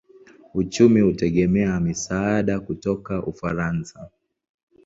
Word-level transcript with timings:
Uchumi 0.53 1.01
hutegemea 1.01 1.79
misaada 1.79 2.59
kutoka 2.59 3.25
Ufaransa. 3.25 4.09